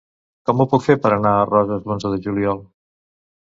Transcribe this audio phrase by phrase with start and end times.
[0.49, 2.67] Com ho puc fer per anar a Roses l'onze de juliol?